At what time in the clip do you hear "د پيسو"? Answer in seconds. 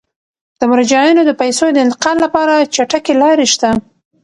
1.25-1.65